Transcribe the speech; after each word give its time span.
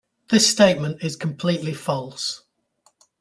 This 0.31 0.49
statement 0.49 1.03
is 1.03 1.15
completely 1.15 1.75
false. 1.75 2.41